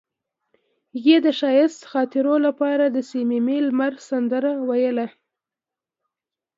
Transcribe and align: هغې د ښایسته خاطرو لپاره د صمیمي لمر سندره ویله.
هغې 0.93 1.17
د 1.25 1.27
ښایسته 1.39 1.85
خاطرو 1.91 2.35
لپاره 2.47 2.85
د 2.89 2.97
صمیمي 3.11 3.59
لمر 3.67 3.93
سندره 4.09 4.51
ویله. 4.69 5.07